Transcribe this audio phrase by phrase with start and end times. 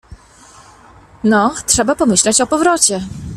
[1.23, 3.01] —No, trzeba pomyśleć o powrocie.